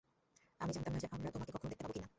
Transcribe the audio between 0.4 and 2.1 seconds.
আমি জানতাম না যে আমরা তোমাকে কখনও দেখতে পাব কি না।